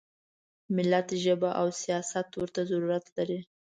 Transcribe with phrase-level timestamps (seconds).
[0.75, 3.39] ملت ژبه او سیاست ورته ضرورت لري.